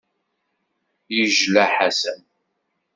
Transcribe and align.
Yejla 1.15 1.65
Ḥasan. 1.75 2.21